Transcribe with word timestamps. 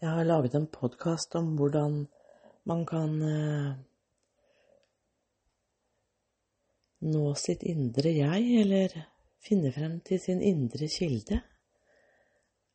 Jeg 0.00 0.08
har 0.16 0.24
laget 0.24 0.54
en 0.56 0.64
podkast 0.66 1.34
om 1.36 1.48
hvordan 1.58 1.96
man 2.64 2.84
kan 2.88 3.10
eh, 3.20 3.72
nå 7.04 7.24
sitt 7.36 7.66
indre 7.68 8.14
jeg, 8.16 8.46
eller 8.62 8.94
finne 9.44 9.74
frem 9.74 9.98
til 10.00 10.22
sin 10.24 10.40
indre 10.40 10.88
kilde 10.94 11.42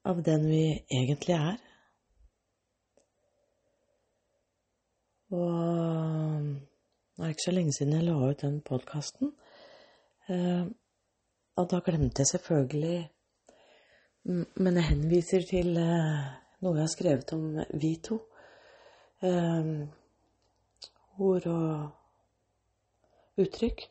av 0.06 0.22
den 0.30 0.46
vi 0.52 0.62
egentlig 1.00 1.40
er. 1.40 1.58
Og 5.34 6.46
det 6.46 7.26
er 7.26 7.34
ikke 7.34 7.48
så 7.48 7.58
lenge 7.58 7.78
siden 7.80 7.98
jeg 7.98 8.10
la 8.12 8.22
ut 8.22 8.46
den 8.46 8.62
podkasten. 8.70 9.34
Eh, 10.30 10.64
og 11.58 11.70
da 11.74 11.82
glemte 11.82 12.22
jeg 12.22 12.36
selvfølgelig 12.36 13.12
Men 14.26 14.76
jeg 14.76 14.90
henviser 14.90 15.42
til 15.46 15.78
eh, 15.78 16.45
noe 16.64 16.78
jeg 16.78 16.86
har 16.86 16.94
skrevet 16.94 17.34
om 17.36 17.46
vi 17.82 17.96
to. 18.04 18.20
Eh, 19.26 19.72
ord 21.18 21.48
og 21.52 23.42
uttrykk. 23.42 23.88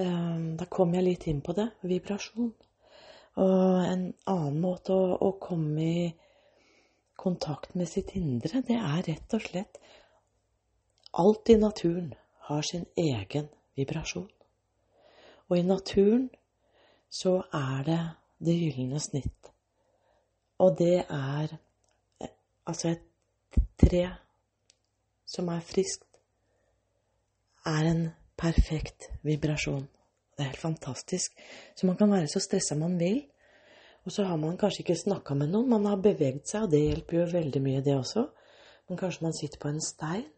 Eh, 0.00 0.38
da 0.60 0.68
kom 0.70 0.94
jeg 0.96 1.06
litt 1.06 1.28
inn 1.30 1.40
på 1.44 1.54
det. 1.56 1.70
Vibrasjon. 1.82 2.52
Og 3.40 3.84
en 3.86 4.04
annen 4.28 4.58
måte 4.60 4.92
å, 4.92 5.14
å 5.16 5.32
komme 5.40 5.86
i 5.86 6.10
kontakt 7.20 7.74
med 7.76 7.88
sitt 7.88 8.14
indre, 8.16 8.62
det 8.64 8.78
er 8.80 9.04
rett 9.06 9.36
og 9.36 9.44
slett 9.44 9.80
Alt 11.12 11.50
i 11.50 11.56
naturen 11.58 12.12
har 12.46 12.62
sin 12.62 12.84
egen 12.96 13.48
vibrasjon. 13.74 14.28
Og 15.48 15.58
i 15.58 15.62
naturen 15.66 16.28
så 17.10 17.40
er 17.52 17.82
det 17.82 18.02
det 18.46 18.54
gylne 18.54 19.00
snitt. 19.02 19.50
Og 20.62 20.78
det 20.78 21.02
er 21.08 21.56
Altså 22.70 22.92
et 22.94 23.58
tre 23.82 24.04
som 25.26 25.48
er 25.50 25.62
friskt, 25.66 26.06
er 27.66 27.86
en 27.90 28.04
perfekt 28.38 29.10
vibrasjon. 29.26 29.88
Det 30.36 30.44
er 30.44 30.52
helt 30.52 30.62
fantastisk. 30.62 31.34
Så 31.76 31.86
man 31.88 31.98
kan 31.98 32.12
være 32.12 32.30
så 32.30 32.40
stressa 32.42 32.76
man 32.78 32.94
vil. 32.98 33.24
Og 34.06 34.14
så 34.14 34.24
har 34.24 34.38
man 34.40 34.56
kanskje 34.56 34.84
ikke 34.84 34.96
snakka 34.96 35.34
med 35.36 35.50
noen, 35.52 35.68
man 35.68 35.84
har 35.90 35.98
beveget 36.00 36.48
seg, 36.48 36.64
og 36.64 36.72
det 36.72 36.80
hjelper 36.80 37.18
jo 37.18 37.26
veldig 37.34 37.60
mye, 37.60 37.82
det 37.84 37.98
også. 37.98 38.24
Men 38.88 39.00
kanskje 39.02 39.26
man 39.26 39.36
sitter 39.36 39.60
på 39.60 39.68
en 39.68 39.82
stein. 39.84 40.28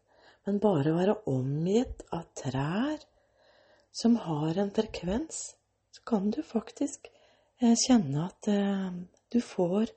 Men 0.46 0.58
bare 0.58 0.90
å 0.90 0.96
være 0.96 1.18
omgitt 1.30 2.02
av 2.10 2.24
trær 2.38 3.04
som 3.94 4.16
har 4.24 4.58
en 4.58 4.72
frekvens, 4.74 5.42
så 5.94 6.02
kan 6.08 6.32
du 6.34 6.40
faktisk 6.42 7.06
eh, 7.60 7.76
kjenne 7.84 8.26
at 8.26 8.48
eh, 8.50 8.88
du 9.30 9.38
får 9.44 9.92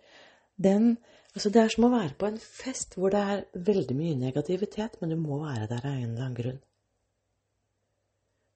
den 0.55 0.95
Altså, 1.35 1.49
det 1.51 1.59
er 1.59 1.71
som 1.73 1.83
å 1.83 1.91
være 1.91 2.15
på 2.15 2.29
en 2.29 2.37
fest 2.39 2.93
hvor 2.95 3.11
det 3.11 3.19
er 3.19 3.41
veldig 3.67 3.95
mye 3.97 4.15
negativitet, 4.15 4.93
men 5.01 5.11
du 5.11 5.17
må 5.19 5.41
være 5.41 5.67
der 5.67 5.83
av 5.83 5.97
en 5.97 6.13
eller 6.13 6.21
annen 6.23 6.37
grunn. 6.37 6.61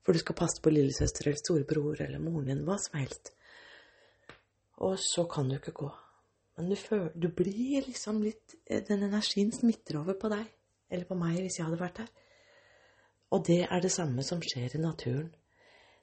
For 0.06 0.16
du 0.16 0.22
skal 0.22 0.38
passe 0.40 0.64
på 0.64 0.72
lillesøster 0.72 1.28
eller 1.28 1.42
storebror 1.42 2.00
eller 2.06 2.24
moren 2.24 2.48
din, 2.48 2.64
hva 2.64 2.78
som 2.80 2.96
helst. 3.02 3.34
Og 4.80 4.96
så 5.04 5.28
kan 5.28 5.52
du 5.52 5.58
ikke 5.58 5.76
gå. 5.76 5.90
Men 6.56 6.72
du, 6.72 6.78
føler, 6.80 7.12
du 7.20 7.28
blir 7.36 7.84
liksom 7.84 8.24
litt 8.24 8.56
Den 8.88 9.04
energien 9.10 9.52
smitter 9.52 10.00
over 10.00 10.16
på 10.20 10.32
deg. 10.32 10.48
Eller 10.90 11.06
på 11.06 11.20
meg, 11.20 11.38
hvis 11.44 11.60
jeg 11.60 11.68
hadde 11.68 11.84
vært 11.84 12.00
der. 12.00 12.10
Og 13.36 13.44
det 13.46 13.62
er 13.68 13.84
det 13.84 13.92
samme 13.94 14.24
som 14.26 14.42
skjer 14.42 14.80
i 14.80 14.82
naturen. 14.82 15.30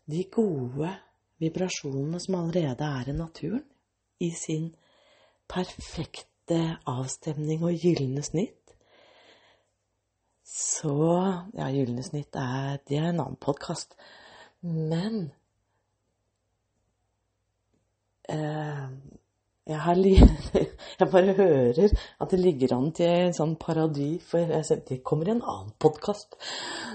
De 0.06 0.22
gode 0.30 0.92
vibrasjonene 1.42 2.20
som 2.22 2.36
allerede 2.38 2.86
er 3.00 3.10
i 3.10 3.16
naturen, 3.16 3.64
i 4.20 4.30
sin 4.30 4.70
perfekte 5.48 6.60
avstemning 6.86 7.64
og 7.66 7.74
gylne 7.82 8.22
snitt, 8.22 8.66
så 10.56 10.94
Ja, 11.56 11.68
gylne 11.74 12.02
snitt 12.02 12.36
er 12.38 12.78
Det 12.88 12.96
er 12.98 13.10
en 13.10 13.20
annen 13.20 13.36
podkast. 13.36 13.96
Men 14.62 15.32
eh, 18.28 18.86
jeg, 19.66 19.80
har, 19.80 19.94
jeg 21.00 21.08
bare 21.10 21.34
hører 21.34 21.88
at 22.20 22.30
det 22.30 22.40
ligger 22.40 22.76
an 22.76 22.92
til 22.92 23.10
en 23.10 23.36
sånn 23.36 23.56
parodi, 23.60 24.16
for 24.22 24.38
jeg, 24.38 24.82
det 24.88 25.02
kommer 25.04 25.28
i 25.28 25.34
en 25.34 25.42
annen 25.42 25.72
podkast. 25.82 26.38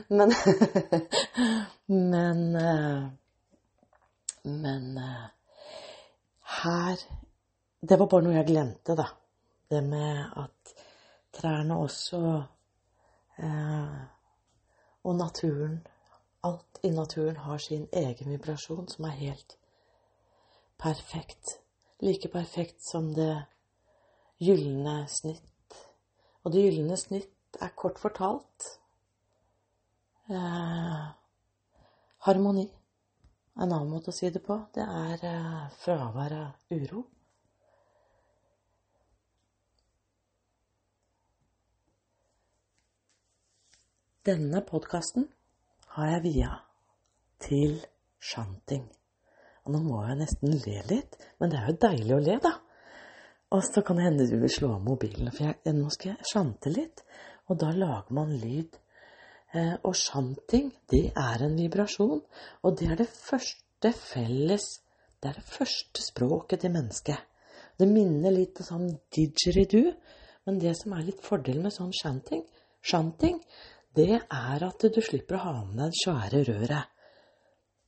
Men 0.10 0.34
Men 2.12 2.56
eh, 2.56 3.04
Men 4.44 4.98
eh, 4.98 5.28
her 6.62 7.04
Det 7.82 7.98
var 7.98 8.08
bare 8.08 8.24
noe 8.28 8.38
jeg 8.38 8.48
glemte, 8.52 8.96
da 8.96 9.08
det 9.72 9.84
med 9.84 10.26
at 10.38 10.74
trærne 11.34 11.78
også 11.80 12.44
eh, 13.38 14.02
Og 15.04 15.16
naturen 15.16 15.88
Alt 16.44 16.80
i 16.84 16.90
naturen 16.90 17.36
har 17.38 17.58
sin 17.58 17.88
egen 17.94 18.32
vibrasjon 18.32 18.88
som 18.90 19.06
er 19.06 19.18
helt 19.20 19.58
perfekt. 20.78 21.60
Like 22.02 22.28
perfekt 22.34 22.82
som 22.82 23.12
det 23.14 23.44
gylne 24.42 25.06
snitt. 25.08 25.76
Og 26.44 26.52
det 26.52 26.64
gylne 26.66 26.98
snitt 26.98 27.62
er 27.62 27.76
kort 27.78 28.02
fortalt 28.02 28.68
eh, 30.34 31.06
harmoni. 32.26 32.66
En 33.62 33.70
annen 33.70 33.94
måte 33.94 34.10
å 34.10 34.18
si 34.18 34.34
det 34.34 34.42
på, 34.42 34.58
det 34.74 34.90
er 34.90 35.28
eh, 35.30 35.66
fravær 35.86 36.38
av 36.40 36.74
uro. 36.74 37.06
Denne 44.22 44.60
podkasten 44.62 45.24
har 45.96 46.10
jeg 46.12 46.22
via 46.28 46.50
til 47.42 47.80
shanting. 48.22 48.84
Og 49.66 49.74
nå 49.74 49.80
må 49.82 50.04
jeg 50.06 50.20
nesten 50.20 50.52
le 50.62 50.76
litt, 50.92 51.18
men 51.42 51.50
det 51.50 51.58
er 51.58 51.72
jo 51.72 51.80
deilig 51.88 52.14
å 52.14 52.20
le, 52.28 52.36
da. 52.44 52.52
Og 53.58 53.64
så 53.66 53.82
kan 53.82 53.98
det 53.98 54.06
hende 54.06 54.28
du 54.30 54.36
vil 54.44 54.54
slå 54.54 54.76
av 54.76 54.86
mobilen, 54.86 55.32
for 55.34 55.48
jeg, 55.48 55.74
nå 55.74 55.90
skal 55.96 56.12
jeg 56.12 56.30
shante 56.36 56.70
litt. 56.70 57.02
Og 57.50 57.58
da 57.66 57.72
lager 57.74 58.14
man 58.14 58.38
lyd. 58.44 58.78
Eh, 59.58 59.74
og 59.90 59.98
shanting, 59.98 60.70
det 60.94 61.02
er 61.18 61.48
en 61.48 61.58
vibrasjon. 61.58 62.22
Og 62.62 62.78
det 62.78 62.94
er 62.94 63.02
det 63.02 63.10
første 63.10 63.96
felles 63.98 64.70
Det 65.22 65.30
er 65.30 65.42
det 65.42 65.50
første 65.50 66.02
språket 66.02 66.62
til 66.62 66.78
mennesket. 66.78 67.26
Det 67.78 67.90
minner 67.90 68.34
litt 68.34 68.62
om 68.62 68.70
sånn 68.70 68.88
didgeridoo, 69.14 69.92
men 70.46 70.58
det 70.62 70.78
som 70.78 70.94
er 70.94 71.10
litt 71.10 71.22
fordelen 71.22 71.66
med 71.66 71.74
sånn 71.74 71.94
shanting, 71.94 72.42
shanting 72.82 73.38
det 73.98 74.22
er 74.22 74.64
at 74.64 74.84
du 74.96 75.02
slipper 75.04 75.36
å 75.36 75.46
ha 75.46 75.56
med 75.66 75.80
deg 75.82 75.92
det 75.92 76.02
svære 76.02 76.44
røret. 76.48 76.92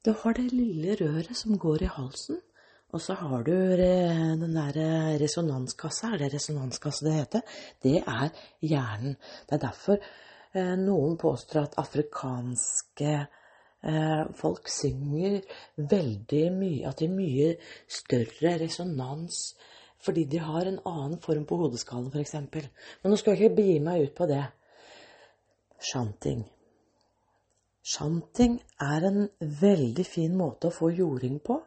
Du 0.03 0.11
har 0.19 0.35
det 0.35 0.49
lille 0.51 0.97
røret 0.99 1.37
som 1.39 1.55
går 1.55 1.85
i 1.85 1.91
halsen, 1.95 2.41
og 2.93 3.01
så 3.01 3.15
har 3.17 3.45
du 3.47 3.53
den 3.53 4.57
der 4.57 4.75
resonanskassa. 5.21 6.11
Er 6.13 6.25
det 6.25 6.33
resonanskasse 6.33 7.05
det 7.07 7.13
heter? 7.15 7.45
Det 7.81 8.01
er 8.01 8.33
hjernen. 8.61 9.15
Det 9.47 9.55
er 9.55 9.61
derfor 9.63 9.97
eh, 9.97 10.75
noen 10.77 11.15
påstår 11.17 11.63
at 11.63 11.77
afrikanske 11.81 13.13
eh, 13.15 14.23
folk 14.35 14.67
synger 14.69 15.39
veldig 15.77 16.43
mye 16.57 16.89
At 16.89 16.99
det 16.99 17.07
er 17.07 17.15
mye 17.15 17.53
større 17.87 18.57
resonans 18.65 19.53
fordi 20.03 20.25
de 20.27 20.43
har 20.43 20.67
en 20.67 20.81
annen 20.83 21.19
form 21.23 21.45
på 21.47 21.55
hodeskallen, 21.61 22.11
f.eks. 22.11 22.33
Men 22.43 23.13
nå 23.13 23.15
skal 23.15 23.37
jeg 23.37 23.45
ikke 23.45 23.55
begi 23.61 23.77
meg 23.79 24.09
ut 24.09 24.15
på 24.17 24.27
det. 24.27 24.41
Shanting. 25.83 26.45
Shanting 27.83 28.61
er 28.81 29.05
en 29.09 29.25
veldig 29.39 30.05
fin 30.07 30.35
måte 30.39 30.69
å 30.69 30.75
få 30.75 30.93
jording 30.95 31.41
på 31.43 31.59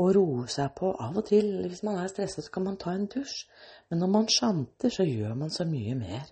og 0.00 0.14
roe 0.16 0.46
seg 0.50 0.72
på. 0.78 0.90
Av 0.98 1.16
og 1.20 1.26
til, 1.28 1.50
hvis 1.68 1.84
man 1.86 2.00
er 2.00 2.08
stresset, 2.10 2.46
så 2.46 2.54
kan 2.54 2.64
man 2.66 2.78
ta 2.80 2.94
en 2.94 3.06
dusj. 3.10 3.44
Men 3.90 4.02
når 4.02 4.12
man 4.14 4.30
shanter, 4.32 4.90
så 4.90 5.06
gjør 5.06 5.36
man 5.38 5.52
så 5.54 5.66
mye 5.68 5.94
mer. 5.98 6.24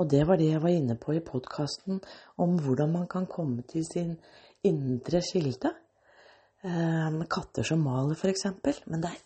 Og 0.00 0.08
det 0.10 0.24
var 0.28 0.40
det 0.40 0.50
jeg 0.50 0.62
var 0.62 0.74
inne 0.74 0.96
på 1.00 1.14
i 1.16 1.24
podkasten 1.24 2.00
om 2.40 2.58
hvordan 2.64 2.92
man 2.92 3.08
kan 3.10 3.28
komme 3.30 3.64
til 3.68 3.84
sin 3.88 4.14
indre 4.66 5.22
kilde. 5.24 5.72
Eh, 6.64 7.20
katter 7.30 7.66
som 7.66 7.84
maler, 7.84 8.16
f.eks. 8.18 8.46
Men 8.90 9.04
det 9.04 9.12
er 9.14 9.22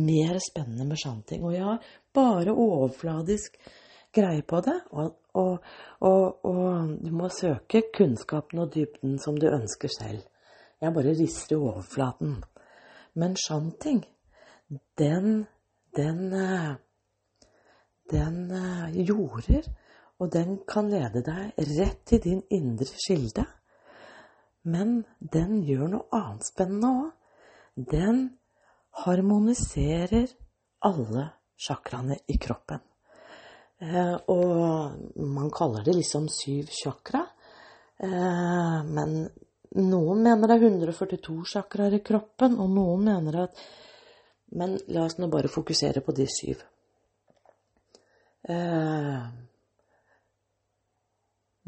mer 0.00 0.40
spennende 0.42 0.88
med 0.88 1.00
shanting. 1.00 1.44
Og 1.44 1.54
jeg 1.56 1.64
har 1.64 1.92
bare 2.14 2.52
overfladisk 2.52 3.56
greie 4.14 4.42
på 4.42 4.60
det. 4.64 4.76
Og, 4.90 5.16
og, 5.34 5.58
og, 6.00 6.44
og, 6.44 6.94
du 7.02 7.10
må 7.14 7.28
søke 7.32 7.82
kunnskapen 7.94 8.62
og 8.64 8.74
dybden 8.74 9.18
som 9.22 9.38
du 9.38 9.48
ønsker 9.50 9.92
selv. 9.92 10.22
Jeg 10.80 10.94
bare 10.94 11.14
rister 11.18 11.56
i 11.56 11.60
overflaten. 11.60 12.40
Men 13.14 13.36
shanting, 13.36 14.04
den, 14.98 15.46
den, 15.96 16.32
eh, 16.32 16.74
den 18.10 18.50
eh, 18.50 19.00
jorder, 19.08 19.66
og 20.18 20.32
den 20.32 20.58
kan 20.68 20.90
lede 20.92 21.24
deg 21.26 21.56
rett 21.78 22.04
til 22.06 22.22
din 22.24 22.42
indre 22.50 22.88
kilde. 23.06 23.46
Men 24.62 25.00
den 25.18 25.62
gjør 25.64 25.88
noe 25.94 26.08
annet 26.12 26.46
spennende 26.50 26.92
òg. 26.92 27.10
Den 27.90 28.22
harmoniserer 29.04 30.28
alle 30.84 31.26
sjakraene 31.60 32.20
i 32.28 32.36
kroppen. 32.40 32.89
Eh, 33.80 34.16
og 34.28 35.20
man 35.24 35.50
kaller 35.52 35.84
det 35.84 35.96
liksom 35.96 36.28
syv 36.28 36.68
chakra. 36.82 37.22
Eh, 37.96 38.80
men 38.84 39.22
noen 39.80 40.24
mener 40.24 40.50
det 40.50 40.56
er 40.58 40.66
142 40.68 41.36
chakraer 41.54 41.96
i 41.96 42.02
kroppen, 42.04 42.58
og 42.60 42.74
noen 42.74 43.06
mener 43.12 43.44
at 43.46 43.68
Men 44.50 44.72
la 44.90 45.04
oss 45.06 45.14
nå 45.14 45.28
bare 45.30 45.46
fokusere 45.46 46.00
på 46.02 46.10
de 46.10 46.24
syv. 46.26 46.62
Eh, 48.50 49.20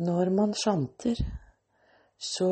når 0.03 0.31
man 0.35 0.55
sjanter, 0.55 1.21
så 2.19 2.51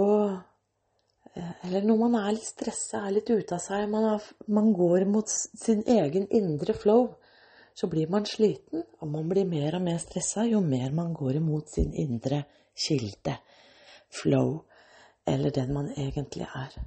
Eller 1.65 1.83
når 1.87 1.99
man 1.99 2.15
er 2.21 2.33
litt 2.35 2.47
stressa, 2.47 3.05
er 3.07 3.13
litt 3.15 3.29
ute 3.31 3.55
av 3.55 3.61
seg, 3.63 3.89
man, 3.89 4.05
har, 4.05 4.23
man 4.47 4.73
går 4.75 5.05
mot 5.07 5.29
sin 5.31 5.83
egen 5.87 6.27
indre 6.27 6.75
flow, 6.75 7.05
så 7.75 7.89
blir 7.89 8.11
man 8.11 8.27
sliten, 8.27 8.83
og 9.01 9.09
man 9.09 9.29
blir 9.29 9.49
mer 9.49 9.77
og 9.79 9.85
mer 9.85 9.99
stressa 10.03 10.45
jo 10.49 10.61
mer 10.61 10.93
man 10.93 11.13
går 11.15 11.39
imot 11.41 11.75
sin 11.75 11.93
indre 11.95 12.43
kilde, 12.77 13.37
flow, 14.23 14.65
eller 15.27 15.51
den 15.51 15.75
man 15.75 15.93
egentlig 15.97 16.49
er. 16.49 16.81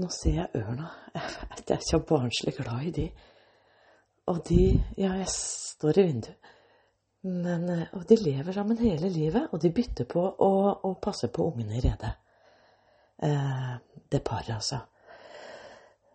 Nå 0.00 0.08
ser 0.08 0.38
jeg 0.40 0.62
ørna. 0.62 0.88
Jeg 1.68 1.76
er 1.76 1.84
så 1.84 1.98
barnslig 2.08 2.54
glad 2.56 2.86
i 2.88 2.90
de. 2.90 3.10
Og 4.26 4.40
de 4.48 4.62
Ja, 4.96 5.12
jeg 5.12 5.28
står 5.28 5.98
i 5.98 6.02
vinduet. 6.06 6.36
Men, 7.22 7.68
og 7.92 8.08
de 8.08 8.16
lever 8.16 8.52
sammen 8.52 8.78
hele 8.78 9.08
livet, 9.08 9.48
og 9.52 9.62
de 9.62 9.70
bytter 9.70 10.08
på 10.10 10.24
å 10.42 10.94
passe 11.02 11.28
på 11.28 11.44
ungene 11.52 11.76
i 11.78 11.82
redet. 11.84 12.10
Eh, 13.22 13.76
det 14.12 14.24
paret, 14.24 14.50
altså. 14.56 14.80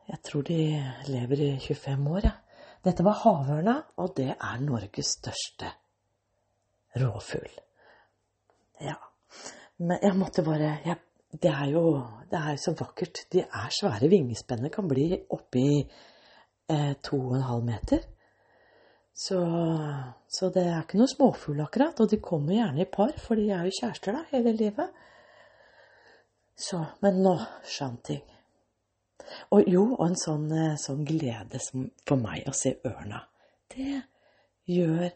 Jeg 0.07 0.21
tror 0.23 0.41
de 0.47 0.59
lever 1.07 1.41
i 1.43 1.49
25 1.59 2.11
år, 2.11 2.21
jeg. 2.23 2.31
Ja. 2.31 2.43
Dette 2.85 3.03
var 3.03 3.19
havørna, 3.23 3.75
og 3.99 4.13
det 4.15 4.29
er 4.31 4.59
Norges 4.63 5.17
største 5.17 5.71
råfugl. 7.01 7.57
Ja. 8.81 8.95
Men 9.77 9.99
jeg 10.01 10.15
måtte 10.17 10.45
bare 10.45 10.77
jeg, 10.85 10.97
Det 11.41 11.51
er 11.51 11.65
jo 11.69 11.81
det 12.31 12.39
er 12.39 12.55
så 12.55 12.71
vakkert. 12.79 13.25
De 13.33 13.41
er 13.41 13.69
svære. 13.69 14.09
Vingespennet 14.09 14.71
kan 14.71 14.87
bli 14.87 15.17
oppi 15.29 15.67
eh, 16.69 16.93
to 17.03 17.19
og 17.19 17.35
en 17.35 17.49
halv 17.49 17.65
meter. 17.65 17.99
Så, 19.13 19.41
så, 20.29 20.49
det 20.53 20.63
er 20.63 20.81
ikke 20.81 20.99
noe 21.01 21.11
småfugl 21.11 21.61
akkurat. 21.65 21.99
Og 21.99 22.09
de 22.09 22.21
kommer 22.23 22.55
gjerne 22.55 22.81
i 22.81 22.89
par, 22.91 23.11
for 23.19 23.35
de 23.35 23.49
er 23.51 23.67
jo 23.67 23.75
kjærester 23.81 24.15
da, 24.15 24.23
hele 24.31 24.55
livet. 24.55 25.03
Så, 26.55 26.79
men 27.03 27.21
nå, 27.25 27.35
sjanting. 27.67 28.23
Og 29.55 29.69
jo, 29.69 29.83
og 29.97 30.05
en 30.07 30.19
sånn, 30.19 30.45
eh, 30.51 30.75
sånn 30.79 31.05
glede 31.07 31.61
for 32.07 32.19
meg 32.21 32.47
å 32.47 32.55
se 32.55 32.75
ørna. 32.87 33.23
Det 33.71 34.01
gjør 34.71 35.09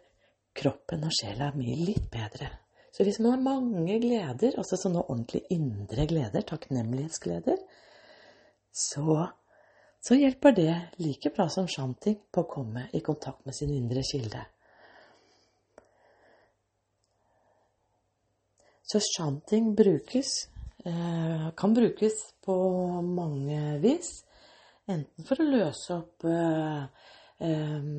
kroppen 0.58 1.06
og 1.08 1.16
sjela 1.16 1.52
mi 1.56 1.76
litt 1.76 2.10
bedre. 2.12 2.50
Så 2.92 3.06
hvis 3.08 3.20
man 3.24 3.38
har 3.38 3.60
mange 3.62 4.00
gleder, 4.04 4.58
altså 4.60 4.78
sånne 4.80 5.06
ordentlig 5.06 5.46
indre 5.56 6.06
gleder, 6.10 6.44
takknemlighetsgleder, 6.48 7.60
så, 8.72 9.28
så 10.04 10.18
hjelper 10.20 10.56
det 10.56 10.74
like 11.00 11.32
bra 11.36 11.48
som 11.52 11.70
shanting 11.72 12.20
på 12.32 12.44
å 12.44 12.50
komme 12.52 12.90
i 12.96 13.04
kontakt 13.04 13.46
med 13.48 13.56
sin 13.56 13.72
indre 13.76 14.04
kilde. 14.08 14.44
Så 18.92 19.00
shanting 19.00 19.72
brukes 19.76 20.50
kan 20.84 21.74
brukes 21.78 22.16
på 22.42 22.56
mange 23.06 23.78
vis. 23.84 24.24
Enten 24.90 25.28
for 25.28 25.42
å 25.42 25.46
løse 25.46 25.94
opp 25.94 26.26
eh, 26.26 26.86
eh, 27.46 27.90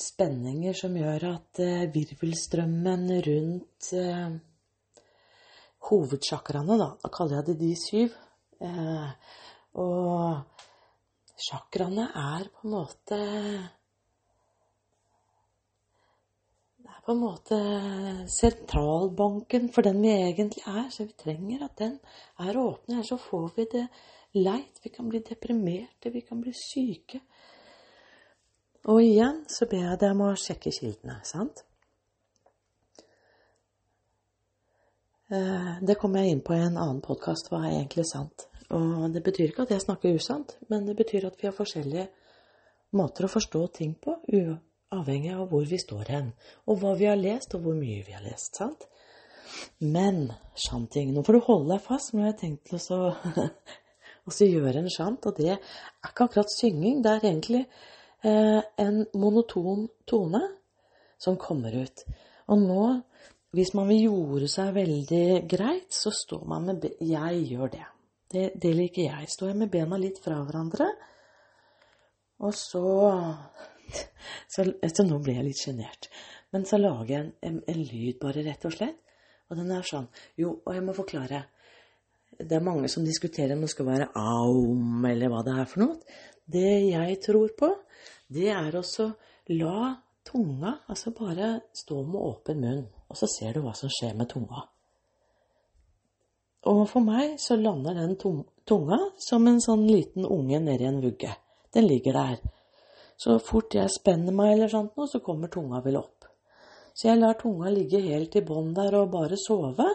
spenninger 0.00 0.78
som 0.78 0.96
gjør 0.96 1.26
at 1.34 1.60
virvelstrømmen 1.92 3.10
rundt 3.26 3.90
hovedsjakraene, 5.90 6.78
da, 6.80 6.88
da 7.02 7.10
kaller 7.12 7.40
jeg 7.40 7.48
det 7.50 7.56
de 7.60 7.70
syv 7.76 8.16
Og 9.80 10.40
sjakraene 11.40 12.06
er 12.16 12.48
på 12.54 12.64
en 12.64 12.74
måte 12.74 13.20
på 17.10 17.14
en 17.14 17.22
måte 17.24 17.56
sentralbanken 18.30 19.72
for 19.74 19.82
den 19.82 19.98
vi 20.02 20.12
egentlig 20.14 20.62
er. 20.66 20.84
Så 20.94 21.08
vi 21.08 21.16
trenger 21.18 21.64
at 21.66 21.78
den 21.78 21.96
er 22.38 22.58
åpen. 22.58 22.94
Her 22.94 23.02
så 23.02 23.16
får 23.18 23.48
vi 23.56 23.66
det 23.72 23.86
leit. 24.38 24.78
Vi 24.84 24.92
kan 24.94 25.08
bli 25.08 25.18
deprimerte, 25.18 26.12
vi 26.12 26.20
kan 26.20 26.40
bli 26.40 26.52
syke. 26.54 27.20
Og 28.86 29.02
igjen 29.02 29.42
så 29.50 29.66
ber 29.66 29.82
jeg 29.88 29.98
deg 30.04 30.14
om 30.14 30.22
å 30.28 30.36
sjekke 30.38 30.70
kildene, 30.70 31.18
sant? 31.26 31.64
Eh, 35.34 35.74
det 35.82 35.98
kommer 35.98 36.22
jeg 36.22 36.36
inn 36.36 36.46
på 36.46 36.54
i 36.54 36.62
en 36.62 36.78
annen 36.78 37.02
podkast, 37.02 37.50
hva 37.50 37.64
er 37.66 37.80
egentlig 37.80 38.06
sant? 38.06 38.46
Og 38.70 39.10
det 39.10 39.24
betyr 39.26 39.50
ikke 39.50 39.66
at 39.66 39.74
jeg 39.74 39.82
snakker 39.82 40.14
usant, 40.14 40.56
men 40.70 40.86
det 40.86 40.94
betyr 40.96 41.26
at 41.26 41.42
vi 41.42 41.50
har 41.50 41.58
forskjellige 41.58 42.06
måter 42.94 43.26
å 43.26 43.34
forstå 43.34 43.66
ting 43.82 43.98
på, 43.98 44.14
avhengig 44.94 45.34
av 45.34 45.48
hvor 45.50 45.66
vi 45.68 45.78
står 45.78 46.10
hen, 46.10 46.32
og 46.66 46.80
hva 46.82 46.94
vi 46.98 47.08
har 47.10 47.18
lest, 47.18 47.54
og 47.54 47.66
hvor 47.66 47.76
mye 47.78 48.02
vi 48.06 48.14
har 48.16 48.24
lest. 48.24 48.56
sant? 48.58 48.86
Men 49.78 50.30
shanting 50.54 51.12
Nå 51.14 51.24
får 51.26 51.36
du 51.36 51.40
holde 51.46 51.74
deg 51.74 51.84
fast. 51.84 52.12
Nå 52.14 52.22
har 52.22 52.32
jeg 52.32 52.40
tenkt 52.44 52.70
til 52.70 52.78
å 52.94 54.46
gjøre 54.54 54.82
en 54.82 54.90
shant. 54.92 55.26
og 55.26 55.36
det 55.36 55.52
er 55.54 55.58
ikke 56.06 56.28
akkurat 56.28 56.54
synging. 56.54 57.02
Det 57.02 57.12
er 57.12 57.28
egentlig 57.32 57.62
eh, 58.22 58.62
en 58.84 59.04
monoton 59.14 59.88
tone 60.06 60.42
som 61.20 61.38
kommer 61.40 61.74
ut. 61.82 62.04
Og 62.50 62.62
nå, 62.62 62.84
hvis 63.54 63.74
man 63.74 63.90
vil 63.90 64.06
gjøre 64.08 64.48
seg 64.50 64.74
veldig 64.74 65.24
greit, 65.50 65.90
så 65.92 66.12
står 66.14 66.46
man 66.48 66.70
med 66.70 66.82
be 66.84 66.94
Jeg 67.04 67.44
gjør 67.50 67.74
det. 67.74 67.86
det. 68.32 68.46
Det 68.62 68.74
liker 68.74 69.02
jeg. 69.10 69.30
Står 69.30 69.52
jeg 69.52 69.60
med 69.64 69.70
bena 69.70 69.98
litt 69.98 70.22
fra 70.22 70.40
hverandre, 70.44 70.88
og 72.40 72.54
så 72.56 72.86
så, 74.52 74.66
så, 74.66 75.06
nå 75.06 75.20
ble 75.24 75.36
jeg 75.38 75.46
litt 75.46 75.62
sjenert. 75.62 76.10
Men 76.54 76.66
så 76.68 76.80
lager 76.80 77.14
jeg 77.14 77.22
en, 77.22 77.32
en, 77.48 77.62
en, 77.70 77.80
lyd, 77.86 78.18
bare 78.22 78.44
rett 78.46 78.66
og 78.68 78.74
slett. 78.74 78.98
Og 79.50 79.58
den 79.58 79.72
er 79.74 79.86
sånn 79.86 80.06
Jo, 80.38 80.54
og 80.64 80.76
jeg 80.76 80.84
må 80.86 80.94
forklare. 80.94 81.44
Det 82.40 82.56
er 82.56 82.64
mange 82.64 82.88
som 82.88 83.04
diskuterer 83.04 83.56
om 83.56 83.64
det 83.64 83.72
skal 83.72 83.88
være 83.88 84.10
aum, 84.16 85.02
eller 85.06 85.32
hva 85.32 85.42
det 85.46 85.56
er 85.58 85.68
for 85.68 85.84
noe. 85.84 86.20
Det 86.50 86.70
jeg 86.90 87.18
tror 87.24 87.52
på, 87.58 87.72
det 88.30 88.48
er 88.54 88.78
også 88.78 89.10
la 89.56 89.90
tunga 90.26 90.76
altså 90.88 91.10
bare 91.10 91.60
stå 91.74 92.02
med 92.06 92.20
åpen 92.20 92.60
munn, 92.62 92.84
og 93.10 93.18
så 93.18 93.26
ser 93.30 93.56
du 93.56 93.64
hva 93.64 93.74
som 93.76 93.90
skjer 93.90 94.14
med 94.18 94.30
tunga. 94.30 94.62
Og 96.70 96.82
for 96.90 97.04
meg 97.04 97.38
så 97.40 97.56
lander 97.56 97.96
den 97.96 98.16
tunga 98.20 98.98
som 99.18 99.46
en 99.48 99.60
sånn 99.64 99.86
liten 99.88 100.26
unge 100.28 100.60
nedi 100.60 100.86
en 100.86 101.00
vugge. 101.00 101.32
Den 101.72 101.86
ligger 101.88 102.18
der. 102.18 102.42
Så 103.20 103.36
fort 103.44 103.76
jeg 103.76 103.92
spenner 103.92 104.32
meg 104.32 104.54
eller 104.54 104.70
sånt 104.72 104.96
noe, 104.96 105.08
så 105.10 105.20
kommer 105.24 105.52
tunga 105.52 105.82
vel 105.84 105.98
opp. 106.00 106.24
Så 106.96 107.10
jeg 107.10 107.20
lar 107.20 107.36
tunga 107.40 107.70
ligge 107.72 108.00
helt 108.02 108.36
i 108.36 108.44
bånn 108.44 108.72
der 108.76 108.96
og 108.98 109.12
bare 109.12 109.36
sove. 109.40 109.86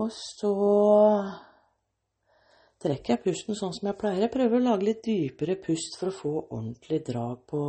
Og 0.00 0.08
så 0.14 0.52
trekker 2.80 3.14
jeg 3.14 3.24
pusten 3.26 3.58
sånn 3.58 3.74
som 3.76 3.90
jeg 3.90 3.98
pleier. 4.00 4.24
Jeg 4.24 4.32
prøver 4.32 4.60
å 4.60 4.66
lage 4.70 4.88
litt 4.88 5.02
dypere 5.04 5.58
pust 5.60 5.98
for 6.00 6.10
å 6.10 6.16
få 6.16 6.32
ordentlig 6.46 7.02
drag 7.10 7.42
på, 7.50 7.62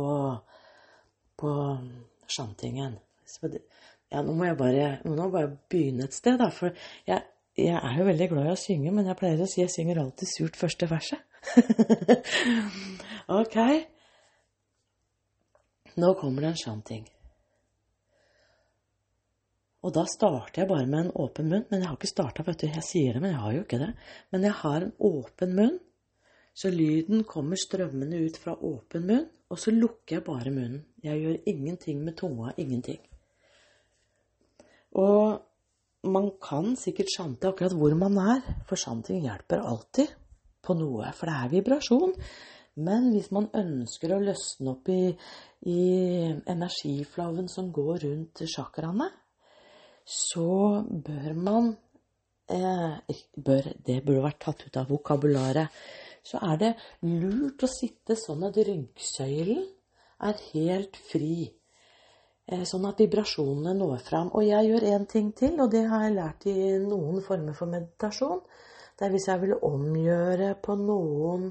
på 1.42 1.52
sjantingen. 2.32 2.96
Ja, 4.12 4.20
nå 4.20 4.32
må 4.36 4.48
jeg 4.48 4.58
bare, 4.60 4.88
må 5.04 5.28
bare 5.32 5.52
begynne 5.72 6.08
et 6.08 6.16
sted, 6.16 6.38
da. 6.40 6.48
For 6.52 6.72
jeg, 7.08 7.24
jeg, 7.58 7.76
er 7.76 7.98
jo 7.98 8.08
veldig 8.08 8.30
glad 8.32 8.48
i 8.48 8.54
å 8.54 8.60
synge, 8.60 8.92
men 8.94 9.08
jeg 9.08 9.20
pleier 9.20 9.44
å 9.44 9.48
si 9.48 9.62
jeg 9.62 9.72
synger 9.72 10.02
alltid 10.04 10.32
surt 10.32 10.60
første 10.60 10.88
verset. 10.88 11.28
ok. 13.28 13.58
Nå 16.00 16.14
kommer 16.20 16.42
det 16.42 16.52
en 16.52 16.62
sjanting. 16.62 17.04
Og 19.82 19.90
da 19.94 20.04
starter 20.06 20.62
jeg 20.62 20.70
bare 20.70 20.86
med 20.86 21.06
en 21.06 21.14
åpen 21.24 21.48
munn. 21.50 21.64
Men 21.70 21.82
jeg 21.82 21.90
har 21.90 21.98
ikke 21.98 22.10
starta, 22.12 22.44
vet 22.46 22.62
du. 22.62 22.68
Jeg 22.70 22.86
sier 22.86 23.16
det, 23.16 23.22
men 23.24 23.34
jeg 23.34 23.42
har 23.42 23.54
jo 23.56 23.62
ikke 23.64 23.80
det. 23.82 23.92
Men 24.30 24.46
jeg 24.46 24.58
har 24.62 24.86
en 24.86 24.92
åpen 25.10 25.56
munn, 25.58 25.78
så 26.54 26.70
lyden 26.70 27.24
kommer 27.28 27.58
strømmende 27.58 28.20
ut 28.22 28.38
fra 28.38 28.54
åpen 28.54 29.08
munn. 29.08 29.30
Og 29.52 29.58
så 29.60 29.74
lukker 29.74 30.20
jeg 30.20 30.24
bare 30.24 30.52
munnen. 30.54 30.84
Jeg 31.04 31.18
gjør 31.20 31.40
ingenting 31.50 32.04
med 32.06 32.16
tunga. 32.16 32.54
Ingenting. 32.56 33.00
Og 34.96 35.42
man 36.02 36.30
kan 36.42 36.76
sikkert 36.76 37.12
sjante 37.12 37.50
akkurat 37.50 37.74
hvor 37.76 37.94
man 37.98 38.16
er, 38.18 38.40
for 38.68 38.80
sjanting 38.80 39.22
hjelper 39.26 39.62
alltid 39.62 40.14
på 40.62 40.76
noe, 40.78 41.10
for 41.16 41.28
det 41.28 41.36
er 41.36 41.52
vibrasjon. 41.52 42.14
Men 42.80 43.10
hvis 43.12 43.28
man 43.34 43.50
ønsker 43.52 44.14
å 44.14 44.22
løsne 44.22 44.72
opp 44.72 44.88
i, 44.88 45.12
i 45.68 45.82
energiflaven 46.48 47.50
som 47.52 47.68
går 47.74 48.04
rundt 48.06 48.44
chakraene, 48.48 49.10
så 50.08 50.80
bør 50.88 51.34
man 51.36 51.68
eh, 52.50 52.96
bør, 53.36 53.68
Det 53.76 54.00
burde 54.02 54.24
vært 54.24 54.40
tatt 54.42 54.64
ut 54.66 54.80
av 54.80 54.88
vokabularet. 54.90 55.68
så 56.22 56.38
er 56.38 56.56
det 56.58 56.72
lurt 57.02 57.62
å 57.62 57.68
sitte 57.70 58.14
sånn 58.14 58.44
at 58.46 58.56
ryggsøylen 58.56 59.64
er 60.22 60.38
helt 60.52 60.96
fri. 60.96 61.50
Eh, 62.46 62.62
sånn 62.66 62.86
at 62.86 63.00
vibrasjonene 63.02 63.74
når 63.78 64.04
fram. 64.06 64.30
Og 64.38 64.46
jeg 64.46 64.70
gjør 64.70 64.88
én 64.94 65.06
ting 65.10 65.32
til, 65.34 65.58
og 65.60 65.70
det 65.70 65.84
har 65.90 66.06
jeg 66.06 66.16
lært 66.16 66.46
i 66.46 66.56
noen 66.82 67.20
former 67.26 67.56
for 67.58 67.70
meditasjon. 67.70 68.42
Det 68.96 69.06
er 69.06 69.14
hvis 69.14 69.28
jeg 69.28 69.42
vil 69.42 69.56
omgjøre 69.66 70.54
på 70.62 70.76
noen 70.78 71.50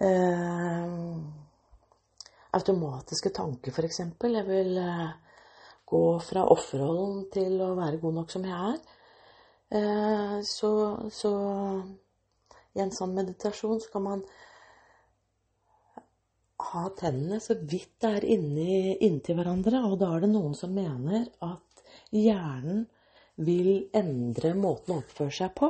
eh, 0.00 0.96
automatiske 2.56 3.32
tanker, 3.36 3.72
f.eks. 3.72 4.00
Jeg 4.00 4.46
vil 4.48 4.78
eh, 4.80 5.12
gå 5.86 6.02
fra 6.24 6.46
offerrollen 6.52 7.26
til 7.32 7.60
å 7.62 7.74
være 7.78 8.00
god 8.02 8.18
nok 8.20 8.34
som 8.34 8.46
jeg 8.48 8.72
er. 8.72 8.80
Eh, 9.76 10.34
så, 10.46 10.72
så 11.12 11.32
i 12.76 12.82
en 12.84 12.92
sånn 12.94 13.14
meditasjon 13.16 13.80
så 13.82 13.92
kan 13.92 14.06
man 14.06 14.26
ha 16.66 16.82
tennene 16.98 17.38
så 17.42 17.56
vidt 17.60 17.96
det 18.02 18.12
er 18.18 18.28
inni, 18.36 18.96
inntil 19.04 19.38
hverandre, 19.38 19.82
og 19.86 19.98
da 20.00 20.12
er 20.14 20.24
det 20.24 20.32
noen 20.32 20.54
som 20.56 20.72
mener 20.74 21.26
at 21.44 21.84
hjernen 22.14 22.86
vil 23.36 23.88
endre 23.96 24.54
måten 24.56 24.94
å 24.94 25.00
oppføre 25.02 25.34
seg 25.34 25.52
på 25.58 25.68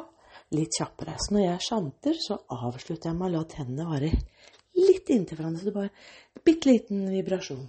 litt 0.54 0.78
kjappere. 0.78 1.16
Så 1.18 1.34
når 1.34 1.46
jeg 1.46 1.66
sjanter, 1.66 2.18
så 2.22 2.38
avslutter 2.54 3.10
jeg 3.10 3.18
med 3.18 3.28
å 3.28 3.34
la 3.34 3.44
tennene 3.50 3.90
være 3.90 4.12
litt 4.76 5.10
inntil 5.14 5.40
hverandre. 5.40 5.60
Så 5.60 5.70
det 5.70 5.76
bare 5.76 5.90
en 5.90 6.46
bitte 6.46 6.70
liten 6.70 7.06
vibrasjon. 7.10 7.66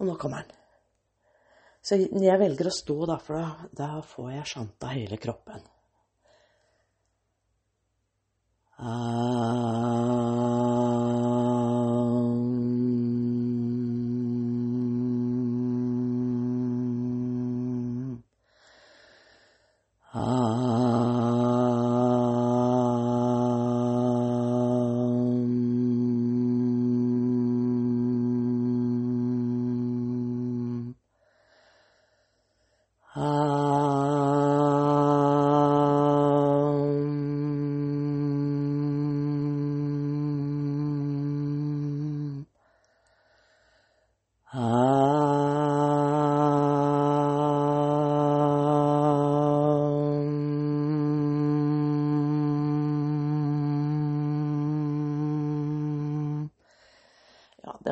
Og 0.00 0.08
nå 0.08 0.16
kommer 0.20 0.44
den. 0.44 0.56
Så 1.80 1.96
jeg 1.96 2.40
velger 2.42 2.68
å 2.68 2.76
stå, 2.76 2.96
da, 3.08 3.16
for 3.24 3.40
da, 3.40 3.68
da 3.72 3.88
får 4.04 4.32
jeg 4.34 4.50
sjanta 4.50 4.92
hele 4.92 5.16
kroppen. 5.20 5.62
Ja, 8.80 10.79
det 44.50 44.58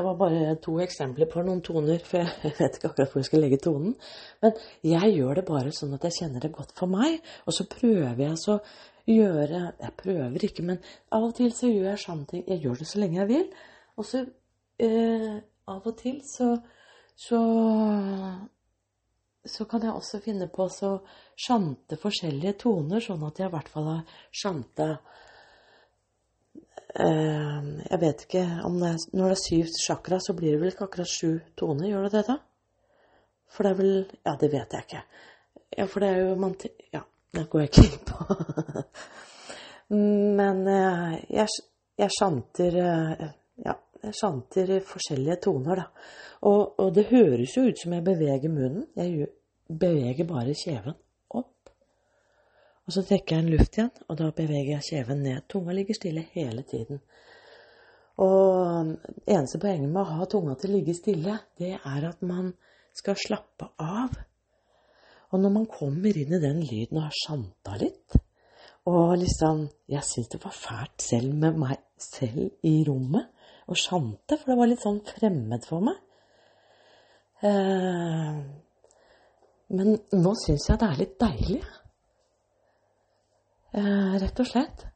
var 0.03 0.17
bare 0.19 0.57
to 0.59 0.81
eksempler 0.83 1.29
på 1.31 1.45
noen 1.47 1.61
toner, 1.63 2.01
for 2.03 2.19
jeg 2.43 2.57
vet 2.59 2.75
ikke 2.75 2.89
akkurat 2.89 3.13
hvor 3.13 3.23
jeg 3.23 3.29
skal 3.29 3.41
legge 3.45 3.61
tonen. 3.63 3.95
Men 4.43 4.59
jeg 4.83 5.13
gjør 5.15 5.39
det 5.39 5.45
bare 5.47 5.71
sånn 5.71 5.95
at 5.95 6.09
jeg 6.09 6.17
kjenner 6.17 6.43
det 6.43 6.51
godt 6.57 6.75
for 6.75 6.91
meg, 6.91 7.21
og 7.47 7.55
så 7.55 7.69
prøver 7.71 8.25
jeg 8.25 8.35
så 8.43 8.59
gjøre 9.07 9.61
Jeg 9.79 9.93
prøver 10.03 10.43
ikke, 10.45 10.63
men 10.73 10.83
av 11.15 11.23
og 11.29 11.37
til 11.39 11.55
så 11.55 11.71
gjør 11.71 11.93
jeg 11.93 12.03
sånne 12.03 12.27
ting. 12.33 12.43
Jeg 12.51 12.67
gjør 12.67 12.83
det 12.83 12.89
så 12.91 12.99
lenge 12.99 13.21
jeg 13.21 13.31
vil. 13.31 13.47
Og 13.95 14.05
så 14.11 14.25
eh, 14.83 15.39
av 15.69 15.87
og 15.87 15.99
til 15.99 16.21
så, 16.27 16.53
så 17.19 17.41
så 19.49 19.65
kan 19.65 19.85
jeg 19.85 19.95
også 19.95 20.21
finne 20.23 20.49
på 20.53 20.67
å 20.67 20.91
sjante 21.39 21.99
forskjellige 22.01 22.59
toner, 22.65 23.03
sånn 23.03 23.25
at 23.29 23.41
jeg 23.41 23.49
i 23.49 23.55
hvert 23.55 23.71
fall 23.73 23.89
har 23.89 24.19
sjanta 24.35 24.89
eh, 26.95 27.71
Jeg 27.85 28.01
vet 28.03 28.27
ikke 28.27 28.45
om 28.69 28.79
det 28.83 28.93
er 28.93 29.07
Når 29.15 29.25
det 29.25 29.37
er 29.37 29.43
syv 29.45 29.73
chakra, 29.87 30.21
så 30.21 30.35
blir 30.37 30.55
det 30.55 30.61
vel 30.63 30.73
ikke 30.73 30.89
akkurat 30.89 31.13
sju 31.13 31.39
toner, 31.59 31.89
gjør 31.91 32.09
det 32.09 32.15
det, 32.19 32.25
da? 32.29 32.39
For 33.49 33.65
det 33.65 33.73
er 33.73 33.81
vel 33.83 33.95
Ja, 34.27 34.37
det 34.41 34.53
vet 34.53 34.77
jeg 34.77 34.89
ikke. 34.89 35.03
Ja, 35.79 35.87
for 35.87 36.05
det 36.05 36.13
er 36.13 36.23
jo 36.27 36.37
man, 36.41 36.57
Ja, 36.93 37.05
det 37.35 37.49
går 37.51 37.65
jeg 37.65 37.73
ikke 37.73 37.89
inn 37.89 38.07
på. 38.09 38.39
Men 40.39 40.67
eh, 40.69 41.19
jeg, 41.39 41.61
jeg 41.99 42.17
sjanter 42.19 42.81
eh, 42.85 43.29
Ja, 43.65 43.79
jeg 44.03 44.15
sjanter 44.15 44.73
forskjellige 44.87 45.41
toner, 45.49 45.83
da. 45.83 46.07
Og, 46.49 46.79
og, 46.79 46.93
det 46.95 47.09
høres 47.11 47.57
jo 47.57 47.67
ut 47.67 47.81
som 47.81 47.95
jeg 47.97 48.05
beveger 48.07 48.53
munnen. 48.53 48.87
Jeg 48.97 49.29
beveger 49.69 50.29
bare 50.29 50.55
kjeven 50.57 50.95
opp. 51.35 51.73
Og 52.87 52.95
så 52.95 53.03
trekker 53.05 53.37
jeg 53.37 53.45
en 53.45 53.51
luft 53.53 53.79
igjen, 53.79 53.91
og 54.09 54.21
da 54.21 54.31
beveger 54.37 54.77
jeg 54.77 54.87
kjeven 54.91 55.25
ned. 55.27 55.49
Tunga 55.51 55.75
ligger 55.77 55.99
stille 55.99 56.25
hele 56.37 56.65
tiden. 56.69 57.03
Og 58.19 58.95
eneste 59.27 59.61
poenget 59.63 59.91
med 59.91 60.03
å 60.03 60.17
ha 60.19 60.31
tunga 60.31 60.57
til 60.59 60.73
å 60.73 60.79
ligge 60.79 60.95
stille, 60.97 61.37
det 61.59 61.77
er 61.77 62.09
at 62.09 62.23
man 62.27 62.51
skal 62.97 63.19
slappe 63.19 63.71
av. 63.79 64.17
Og 65.29 65.43
når 65.43 65.53
man 65.55 65.69
kommer 65.71 66.17
inn 66.17 66.33
i 66.35 66.43
den 66.43 66.63
lyden 66.65 66.99
og 66.99 67.07
har 67.11 67.19
sjanta 67.19 67.77
litt, 67.83 68.19
og 68.89 69.19
liksom 69.21 69.67
Jeg 69.89 70.05
syns 70.05 70.29
det 70.33 70.39
var 70.41 70.55
fælt 70.55 71.03
selv 71.03 71.35
med 71.35 71.57
meg 71.61 71.81
selv 72.01 72.65
i 72.65 72.85
rommet 72.89 73.29
å 73.69 73.77
sjante, 73.77 74.37
for 74.37 74.53
det 74.53 74.59
var 74.59 74.71
litt 74.71 74.85
sånn 74.85 75.01
fremmed 75.07 75.67
for 75.69 75.85
meg. 75.85 75.99
Eh, 77.45 78.39
men 79.79 79.99
nå 80.17 80.33
syns 80.41 80.69
jeg 80.71 80.81
det 80.81 80.89
er 80.89 81.01
litt 81.03 81.19
deilig. 81.21 81.59
Eh, 83.77 84.15
rett 84.23 84.41
og 84.41 84.49
slett. 84.49 84.87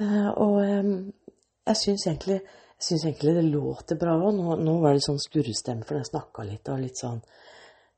Eh, 0.00 0.30
og 0.42 0.58
jeg 0.60 1.78
syns 1.78 2.06
egentlig, 2.08 2.40
egentlig, 2.80 3.36
det 3.38 3.46
låter 3.46 4.00
bra 4.00 4.16
òg. 4.18 4.32
Nå, 4.34 4.56
nå, 4.58 4.78
var 4.82 4.96
det 4.96 5.04
sånn 5.06 5.20
skurrestemme, 5.22 5.86
for 5.86 6.00
jeg 6.00 6.10
snakka 6.10 6.48
litt 6.48 6.72
og 6.72 6.82
litt 6.82 7.00
sånn 7.00 7.22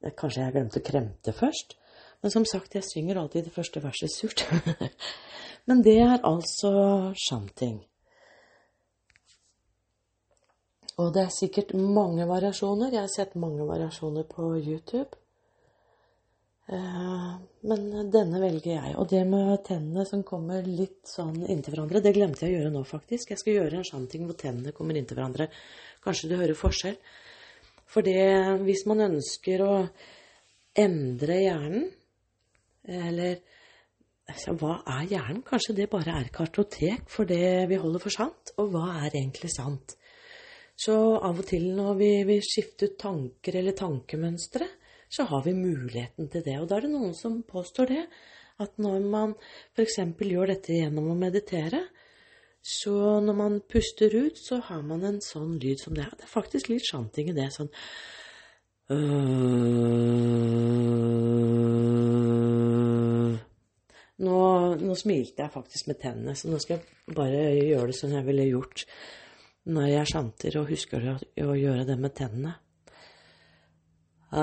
Kanskje 0.02 0.40
jeg 0.42 0.50
glemte 0.56 0.80
å 0.80 0.82
kremte 0.82 1.30
først. 1.30 1.76
Men 2.26 2.32
som 2.34 2.42
sagt, 2.42 2.72
jeg 2.74 2.82
synger 2.82 3.20
alltid 3.20 3.44
det 3.46 3.52
første 3.54 3.78
verset 3.84 4.10
surt. 4.10 4.42
Men 5.70 5.84
det 5.86 5.94
er 6.02 6.24
altså 6.26 6.72
shanting. 7.14 7.76
Og 11.02 11.10
det 11.14 11.26
er 11.26 11.34
sikkert 11.34 11.74
mange 11.74 12.26
variasjoner. 12.28 12.92
Jeg 12.94 13.02
har 13.02 13.10
sett 13.10 13.34
mange 13.40 13.66
variasjoner 13.66 14.26
på 14.30 14.54
YouTube. 14.60 15.18
Eh, 16.70 17.30
men 17.68 18.10
denne 18.12 18.40
velger 18.42 18.76
jeg. 18.76 18.94
Og 19.00 19.08
det 19.10 19.22
med 19.28 19.64
tennene 19.66 20.04
som 20.08 20.22
kommer 20.26 20.62
litt 20.66 21.10
sånn 21.10 21.42
inntil 21.42 21.74
hverandre, 21.74 22.02
det 22.04 22.14
glemte 22.16 22.46
jeg 22.46 22.54
å 22.54 22.60
gjøre 22.60 22.74
nå, 22.76 22.84
faktisk. 22.88 23.32
Jeg 23.32 23.42
skal 23.42 23.58
gjøre 23.58 23.80
en 23.80 23.88
sånn 23.88 24.08
ting 24.12 24.28
hvor 24.28 24.38
tennene 24.38 24.74
kommer 24.76 24.98
inntil 24.98 25.18
hverandre. 25.18 25.48
Kanskje 26.04 26.30
du 26.30 26.36
hører 26.38 26.58
forskjell. 26.58 26.98
For 27.92 28.06
det, 28.06 28.20
hvis 28.64 28.86
man 28.88 29.04
ønsker 29.10 29.64
å 29.66 29.72
endre 30.80 31.40
hjernen, 31.42 31.90
eller 32.88 33.42
altså, 34.30 34.54
hva 34.58 34.78
er 34.94 35.10
hjernen? 35.10 35.42
Kanskje 35.46 35.76
det 35.82 35.90
bare 35.92 36.14
er 36.22 36.30
kartotek 36.34 37.10
for 37.12 37.28
det 37.28 37.66
vi 37.70 37.80
holder 37.82 38.02
for 38.02 38.14
sant? 38.14 38.54
Og 38.62 38.72
hva 38.72 39.02
er 39.02 39.10
egentlig 39.10 39.52
sant? 39.52 39.96
Så 40.78 40.94
av 41.18 41.40
og 41.42 41.46
til 41.46 41.68
når 41.76 41.98
vi 41.98 42.12
vil 42.28 42.44
skifte 42.44 42.88
ut 42.88 42.98
tanker 43.00 43.58
eller 43.60 43.76
tankemønstre, 43.78 44.68
så 45.12 45.26
har 45.28 45.44
vi 45.44 45.52
muligheten 45.56 46.30
til 46.32 46.44
det. 46.46 46.56
Og 46.60 46.68
da 46.68 46.78
er 46.78 46.86
det 46.86 46.94
noen 46.94 47.12
som 47.16 47.42
påstår 47.44 47.90
det, 47.92 48.06
at 48.62 48.78
når 48.80 49.04
man 49.12 49.34
f.eks. 49.76 49.98
gjør 50.16 50.54
dette 50.54 50.78
gjennom 50.78 51.10
å 51.12 51.18
meditere, 51.18 51.84
så 52.62 53.18
når 53.20 53.36
man 53.36 53.60
puster 53.68 54.14
ut, 54.14 54.38
så 54.38 54.60
har 54.68 54.82
man 54.86 55.02
en 55.04 55.20
sånn 55.24 55.56
lyd 55.60 55.82
som 55.82 55.96
det. 55.98 56.06
Det 56.16 56.28
er 56.28 56.30
faktisk 56.30 56.70
litt 56.70 56.86
sjanting 56.86 57.32
i 57.32 57.36
det. 57.36 57.50
sånn 57.54 57.72
nå, 64.22 64.38
nå, 64.78 64.94
smilte 64.98 65.42
jeg 65.42 65.54
faktisk 65.54 65.88
med 65.88 65.98
tennene, 66.02 66.34
så 66.36 66.50
nå 66.50 66.60
skal 66.62 66.78
jeg 66.78 67.16
bare 67.16 67.42
gjøre 67.56 67.88
det 67.90 67.96
som 67.98 68.12
jeg 68.12 68.26
ville 68.26 68.50
gjort 68.50 68.84
når 69.70 69.86
jeg 69.92 70.10
sjanter 70.10 70.56
og 70.58 70.70
husker 70.72 71.04
å, 71.12 71.54
gjøre 71.54 71.84
det 71.86 71.96
med 72.00 72.14
tennene. 72.18 72.52
Um, 74.32 74.40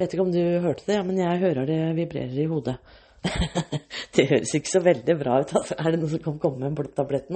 vet 0.00 0.14
ikke 0.14 0.24
om 0.24 0.32
du 0.34 0.40
hørte 0.64 0.88
det, 0.88 0.98
men 1.06 1.20
jeg 1.20 1.42
hører 1.44 1.68
det 1.68 1.80
vibrerer 2.00 2.38
i 2.42 2.48
hodet. 2.50 2.76
det 4.16 4.26
høres 4.28 4.52
ikke 4.56 4.72
så 4.72 4.82
veldig 4.82 5.16
bra 5.20 5.38
ut. 5.42 5.54
Altså. 5.58 5.76
Er 5.78 5.92
det 5.92 6.00
noen 6.02 6.12
som 6.14 6.22
kan 6.24 6.38
komme 6.42 6.62
med 6.62 6.70
en 6.70 6.78
blodtablett? 6.78 7.30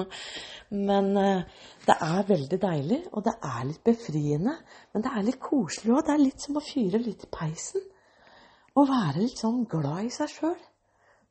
Men 0.75 1.11
uh, 1.15 1.67
det 1.87 1.97
er 2.09 2.29
veldig 2.29 2.59
deilig, 2.63 3.01
og 3.13 3.25
det 3.27 3.37
er 3.47 3.67
litt 3.69 3.83
befriende. 3.87 4.57
Men 4.93 5.05
det 5.07 5.13
er 5.13 5.27
litt 5.29 5.41
koselig 5.43 5.95
òg. 5.95 6.05
Det 6.07 6.15
er 6.17 6.25
litt 6.25 6.47
som 6.47 6.59
å 6.59 6.65
fyre 6.65 7.03
litt 7.03 7.27
i 7.27 7.33
peisen. 7.39 7.85
Å 8.77 8.85
være 8.85 9.23
litt 9.23 9.41
sånn 9.41 9.63
glad 9.71 10.09
i 10.09 10.13
seg 10.13 10.33
sjøl. 10.33 10.57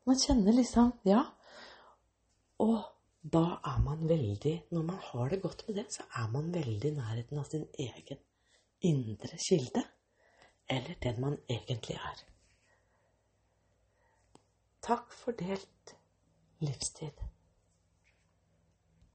Man 0.06 0.22
kjenner 0.22 0.56
liksom 0.56 0.94
Ja. 1.08 1.24
Og 2.64 2.78
da 3.26 3.60
er 3.68 3.80
man 3.84 4.06
veldig 4.08 4.54
Når 4.72 4.84
man 4.86 5.00
har 5.02 5.30
det 5.30 5.42
godt 5.42 5.66
med 5.68 5.76
det, 5.82 5.86
så 5.92 6.06
er 6.22 6.30
man 6.32 6.54
veldig 6.54 6.92
i 6.92 6.96
nærheten 6.96 7.42
av 7.42 7.50
sin 7.50 7.66
egen 7.78 8.22
indre 8.82 9.38
kilde. 9.50 9.84
Eller 10.70 10.96
den 11.04 11.22
man 11.22 11.38
egentlig 11.50 11.98
er. 11.98 12.24
Takk 14.86 15.12
for 15.12 15.34
delt 15.34 15.96
livstid. 16.60 17.18